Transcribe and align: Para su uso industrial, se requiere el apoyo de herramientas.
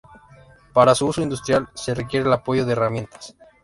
Para 0.73 0.95
su 0.95 1.05
uso 1.05 1.21
industrial, 1.21 1.69
se 1.75 1.93
requiere 1.93 2.25
el 2.25 2.33
apoyo 2.33 2.65
de 2.65 2.71
herramientas. 2.71 3.35